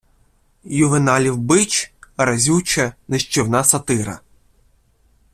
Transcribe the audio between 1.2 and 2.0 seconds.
бич—